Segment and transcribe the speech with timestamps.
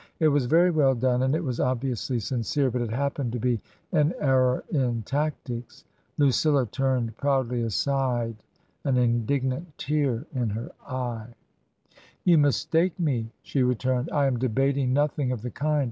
[0.19, 3.61] It was very well done, and it was obviously sincere; but it happened to be
[3.91, 5.83] an error in tactics.
[6.17, 8.37] Lucilla turned proudly aside,
[8.83, 11.27] an indignant tear in her eye.
[11.35, 15.79] i66 TRANSITION." You mistake me," she returned." I am debating nothing of the kind.